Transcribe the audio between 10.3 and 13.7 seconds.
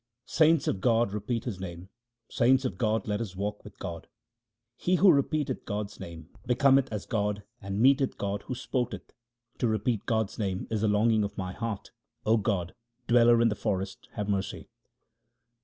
name is the longing of my heart: O God, Dweller in the